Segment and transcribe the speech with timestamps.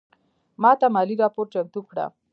[0.61, 2.05] ماته مالي راپور چمتو کړه